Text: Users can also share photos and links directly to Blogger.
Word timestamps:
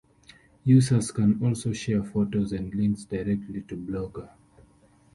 Users 0.65 1.11
can 1.11 1.39
also 1.45 1.73
share 1.73 2.03
photos 2.03 2.53
and 2.53 2.73
links 2.73 3.03
directly 3.05 3.61
to 3.67 3.77
Blogger. 3.77 4.31